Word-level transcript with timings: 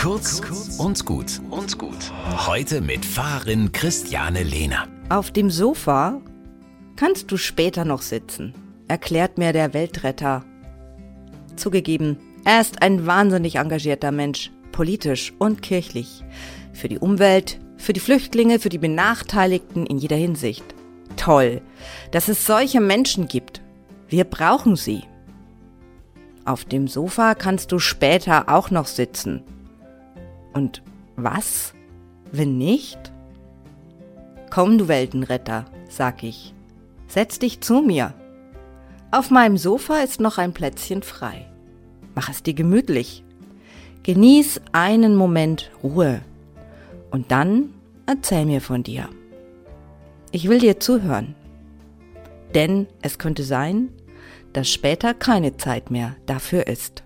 Kurz 0.00 0.40
und 0.78 1.04
gut 1.04 1.42
und 1.50 1.76
gut. 1.76 2.10
Heute 2.46 2.80
mit 2.80 3.04
Fahrerin 3.04 3.70
Christiane 3.70 4.42
Lehner. 4.42 4.88
Auf 5.10 5.30
dem 5.30 5.50
Sofa 5.50 6.22
kannst 6.96 7.30
du 7.30 7.36
später 7.36 7.84
noch 7.84 8.00
sitzen, 8.00 8.54
erklärt 8.88 9.36
mir 9.36 9.52
der 9.52 9.74
Weltretter. 9.74 10.42
Zugegeben, 11.56 12.16
er 12.46 12.62
ist 12.62 12.80
ein 12.80 13.06
wahnsinnig 13.06 13.56
engagierter 13.56 14.10
Mensch, 14.10 14.50
politisch 14.72 15.34
und 15.38 15.60
kirchlich. 15.60 16.24
Für 16.72 16.88
die 16.88 16.98
Umwelt, 16.98 17.60
für 17.76 17.92
die 17.92 18.00
Flüchtlinge, 18.00 18.58
für 18.58 18.70
die 18.70 18.78
Benachteiligten 18.78 19.84
in 19.84 19.98
jeder 19.98 20.16
Hinsicht. 20.16 20.64
Toll, 21.16 21.60
dass 22.10 22.28
es 22.28 22.46
solche 22.46 22.80
Menschen 22.80 23.28
gibt. 23.28 23.60
Wir 24.08 24.24
brauchen 24.24 24.76
sie. 24.76 25.02
Auf 26.46 26.64
dem 26.64 26.88
Sofa 26.88 27.34
kannst 27.34 27.70
du 27.70 27.78
später 27.78 28.48
auch 28.48 28.70
noch 28.70 28.86
sitzen. 28.86 29.42
Und 30.52 30.82
was, 31.16 31.74
wenn 32.32 32.58
nicht? 32.58 32.98
Komm, 34.50 34.78
du 34.78 34.88
Weltenretter, 34.88 35.66
sag 35.88 36.22
ich. 36.22 36.54
Setz 37.06 37.38
dich 37.38 37.60
zu 37.60 37.82
mir. 37.82 38.14
Auf 39.10 39.30
meinem 39.30 39.56
Sofa 39.56 39.98
ist 39.98 40.20
noch 40.20 40.38
ein 40.38 40.52
Plätzchen 40.52 41.02
frei. 41.02 41.46
Mach 42.14 42.28
es 42.28 42.42
dir 42.42 42.54
gemütlich. 42.54 43.24
Genieß 44.02 44.60
einen 44.72 45.16
Moment 45.16 45.70
Ruhe. 45.82 46.20
Und 47.10 47.30
dann 47.30 47.74
erzähl 48.06 48.46
mir 48.46 48.60
von 48.60 48.82
dir. 48.82 49.08
Ich 50.32 50.48
will 50.48 50.60
dir 50.60 50.78
zuhören. 50.80 51.34
Denn 52.54 52.86
es 53.02 53.18
könnte 53.18 53.42
sein, 53.42 53.90
dass 54.52 54.68
später 54.68 55.14
keine 55.14 55.56
Zeit 55.56 55.90
mehr 55.90 56.16
dafür 56.26 56.66
ist. 56.66 57.02